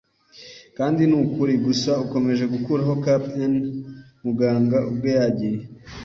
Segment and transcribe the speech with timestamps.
[0.77, 1.53] kandi ni ukuri.
[1.65, 3.53] Gusa ukomeje gukuraho cap'n.
[4.25, 5.61] Muganga ubwe yagiye